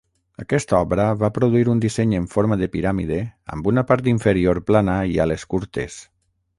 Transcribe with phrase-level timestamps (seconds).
[0.43, 3.21] Aquesta obra va produir un disseny en forma de piràmide
[3.57, 6.05] amb una part inferior plana i ales curtes.